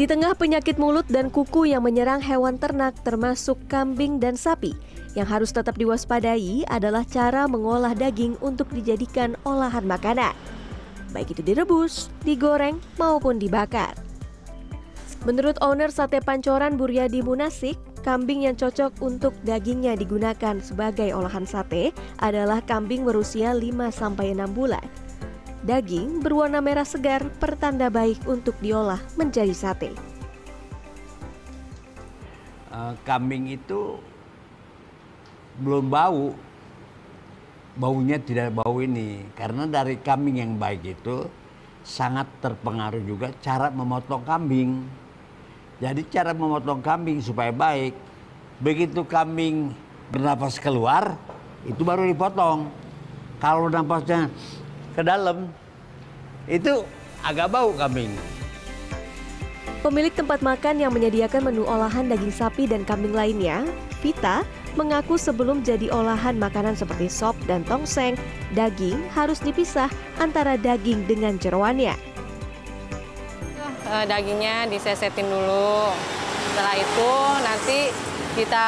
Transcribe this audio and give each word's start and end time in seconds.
Di 0.00 0.08
tengah 0.08 0.32
penyakit 0.32 0.80
mulut 0.80 1.04
dan 1.12 1.28
kuku 1.28 1.76
yang 1.76 1.84
menyerang 1.84 2.24
hewan 2.24 2.56
ternak 2.56 2.96
termasuk 3.04 3.60
kambing 3.68 4.16
dan 4.16 4.32
sapi, 4.32 4.72
yang 5.12 5.28
harus 5.28 5.52
tetap 5.52 5.76
diwaspadai 5.76 6.64
adalah 6.72 7.04
cara 7.04 7.44
mengolah 7.44 7.92
daging 7.92 8.32
untuk 8.40 8.72
dijadikan 8.72 9.36
olahan 9.44 9.84
makanan. 9.84 10.32
Baik 11.12 11.36
itu 11.36 11.44
direbus, 11.44 12.08
digoreng, 12.24 12.80
maupun 12.96 13.36
dibakar. 13.36 13.92
Menurut 15.28 15.60
owner 15.60 15.92
sate 15.92 16.24
pancoran 16.24 16.80
Buryadi 16.80 17.20
Munasik, 17.20 17.76
kambing 18.00 18.48
yang 18.48 18.56
cocok 18.56 19.04
untuk 19.04 19.36
dagingnya 19.44 20.00
digunakan 20.00 20.64
sebagai 20.64 21.12
olahan 21.12 21.44
sate 21.44 21.92
adalah 22.24 22.64
kambing 22.64 23.04
berusia 23.04 23.52
5-6 23.52 24.16
bulan 24.56 24.80
Daging 25.60 26.24
berwarna 26.24 26.64
merah 26.64 26.88
segar 26.88 27.28
pertanda 27.36 27.92
baik 27.92 28.24
untuk 28.24 28.56
diolah 28.64 28.96
menjadi 29.20 29.52
sate. 29.52 29.92
Uh, 32.72 32.96
kambing 33.04 33.52
itu 33.52 34.00
belum 35.60 35.92
bau, 35.92 36.32
baunya 37.76 38.16
tidak 38.16 38.56
bau 38.56 38.80
ini 38.80 39.20
karena 39.36 39.68
dari 39.68 40.00
kambing 40.00 40.40
yang 40.40 40.56
baik 40.56 40.96
itu 40.96 41.28
sangat 41.84 42.24
terpengaruh 42.40 43.04
juga 43.04 43.28
cara 43.44 43.68
memotong 43.68 44.24
kambing. 44.24 44.88
Jadi 45.76 46.08
cara 46.08 46.32
memotong 46.32 46.80
kambing 46.80 47.20
supaya 47.20 47.52
baik, 47.52 47.92
begitu 48.64 49.04
kambing 49.04 49.76
bernafas 50.08 50.56
keluar, 50.56 51.20
itu 51.68 51.84
baru 51.84 52.08
dipotong. 52.08 52.68
Kalau 53.40 53.68
nafasnya 53.68 54.28
ke 54.94 55.02
dalam 55.02 55.50
itu 56.50 56.82
agak 57.22 57.52
bau 57.52 57.70
kambing. 57.76 58.10
Pemilik 59.80 60.12
tempat 60.12 60.44
makan 60.44 60.76
yang 60.76 60.92
menyediakan 60.92 61.40
menu 61.40 61.64
olahan 61.64 62.04
daging 62.04 62.34
sapi 62.34 62.68
dan 62.68 62.84
kambing 62.84 63.16
lainnya, 63.16 63.64
Vita, 64.04 64.44
mengaku 64.76 65.16
sebelum 65.16 65.64
jadi 65.64 65.88
olahan 65.88 66.36
makanan 66.36 66.76
seperti 66.76 67.08
sop 67.08 67.32
dan 67.48 67.64
tongseng, 67.64 68.12
daging 68.52 69.00
harus 69.16 69.40
dipisah 69.40 69.88
antara 70.20 70.60
daging 70.60 71.08
dengan 71.08 71.40
jeroannya. 71.40 71.96
Eh, 73.90 74.04
dagingnya 74.06 74.68
disesetin 74.68 75.26
dulu. 75.26 75.90
Setelah 76.52 76.74
itu 76.76 77.12
nanti 77.42 77.78
kita 78.38 78.66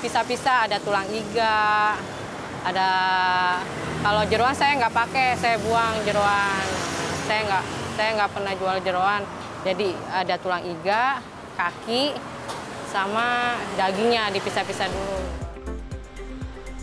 pisah-pisah 0.00 0.70
ada 0.70 0.78
tulang 0.80 1.04
iga, 1.12 1.92
ada 2.64 2.90
kalau 4.04 4.20
jeruan 4.28 4.52
saya 4.52 4.76
nggak 4.76 4.92
pakai, 4.92 5.32
saya 5.40 5.56
buang 5.64 5.96
jeruan. 6.04 6.64
Saya 7.24 7.40
nggak 7.48 7.64
saya 7.96 8.08
nggak 8.20 8.30
pernah 8.36 8.52
jual 8.52 8.76
jeruan. 8.84 9.22
Jadi 9.64 9.96
ada 10.12 10.36
tulang 10.36 10.60
iga, 10.60 11.24
kaki, 11.56 12.12
sama 12.92 13.56
dagingnya 13.80 14.28
dipisah-pisah 14.28 14.92
dulu. 14.92 15.18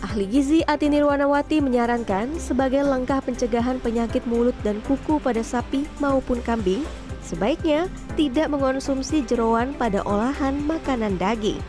Ahli 0.02 0.26
gizi 0.26 0.66
Ati 0.66 0.90
Nirwanawati 0.90 1.62
menyarankan 1.62 2.42
sebagai 2.42 2.82
langkah 2.82 3.22
pencegahan 3.22 3.78
penyakit 3.78 4.26
mulut 4.26 4.58
dan 4.66 4.82
kuku 4.82 5.22
pada 5.22 5.46
sapi 5.46 5.86
maupun 6.02 6.42
kambing, 6.42 6.82
sebaiknya 7.22 7.86
tidak 8.18 8.50
mengonsumsi 8.50 9.22
jeroan 9.22 9.78
pada 9.78 10.02
olahan 10.02 10.58
makanan 10.66 11.22
daging. 11.22 11.62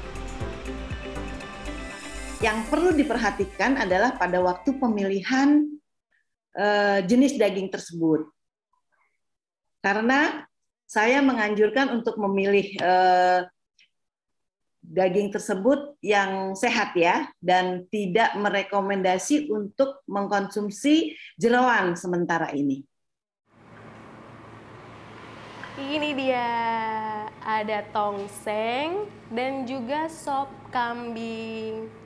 Yang 2.44 2.68
perlu 2.68 2.92
diperhatikan 2.92 3.80
adalah 3.80 4.20
pada 4.20 4.44
waktu 4.44 4.76
pemilihan 4.76 5.64
uh, 6.60 7.00
jenis 7.08 7.40
daging 7.40 7.72
tersebut. 7.72 8.28
Karena 9.80 10.44
saya 10.84 11.24
menganjurkan 11.24 11.96
untuk 11.96 12.20
memilih 12.20 12.68
uh, 12.84 13.48
daging 14.84 15.32
tersebut 15.32 15.96
yang 16.04 16.52
sehat 16.60 16.92
ya 17.00 17.32
dan 17.40 17.88
tidak 17.88 18.36
merekomendasi 18.36 19.48
untuk 19.48 20.04
mengkonsumsi 20.04 21.16
jeroan 21.40 21.96
sementara 21.96 22.52
ini. 22.52 22.84
Ini 25.80 26.10
dia 26.12 26.50
ada 27.40 27.88
tongseng 27.96 29.08
dan 29.32 29.64
juga 29.64 30.12
sop 30.12 30.52
kambing. 30.76 32.03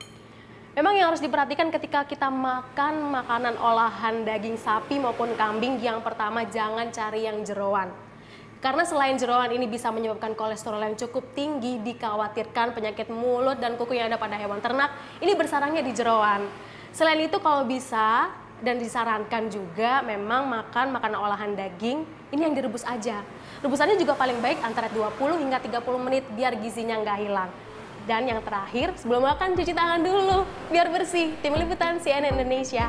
Memang 0.78 0.94
yang 0.94 1.10
harus 1.10 1.18
diperhatikan 1.18 1.74
ketika 1.74 2.06
kita 2.06 2.30
makan 2.30 3.10
makanan 3.10 3.58
olahan 3.58 4.22
daging 4.22 4.54
sapi 4.54 5.02
maupun 5.02 5.34
kambing, 5.34 5.82
yang 5.82 5.98
pertama 6.06 6.46
jangan 6.46 6.86
cari 6.94 7.26
yang 7.26 7.42
jeroan. 7.42 7.90
Karena 8.62 8.86
selain 8.86 9.18
jeroan 9.18 9.50
ini 9.50 9.66
bisa 9.66 9.90
menyebabkan 9.90 10.38
kolesterol 10.38 10.78
yang 10.78 10.94
cukup 10.94 11.34
tinggi, 11.34 11.82
dikhawatirkan 11.82 12.78
penyakit 12.78 13.10
mulut 13.10 13.58
dan 13.58 13.74
kuku 13.74 13.98
yang 13.98 14.06
ada 14.06 14.22
pada 14.22 14.38
hewan 14.38 14.62
ternak, 14.62 14.94
ini 15.18 15.34
bersarangnya 15.34 15.82
di 15.82 15.90
jeroan. 15.90 16.46
Selain 16.94 17.18
itu 17.18 17.42
kalau 17.42 17.66
bisa 17.66 18.30
dan 18.62 18.78
disarankan 18.78 19.50
juga 19.50 20.06
memang 20.06 20.46
makan 20.46 20.94
makanan 20.94 21.18
olahan 21.18 21.58
daging 21.58 22.06
ini 22.30 22.40
yang 22.46 22.54
direbus 22.54 22.86
aja. 22.86 23.26
Rebusannya 23.66 23.98
juga 23.98 24.14
paling 24.14 24.38
baik 24.38 24.62
antara 24.62 24.86
20 24.94 25.42
hingga 25.42 25.58
30 25.58 26.06
menit 26.06 26.22
biar 26.38 26.54
gizinya 26.54 27.02
nggak 27.02 27.18
hilang. 27.18 27.50
Dan 28.08 28.24
yang 28.24 28.40
terakhir, 28.40 28.96
sebelum 28.96 29.20
makan 29.20 29.52
cuci 29.52 29.76
tangan 29.76 30.00
dulu 30.00 30.48
biar 30.72 30.88
bersih. 30.88 31.36
Tim 31.44 31.52
Liputan 31.60 32.00
CNN 32.00 32.40
Indonesia. 32.40 32.88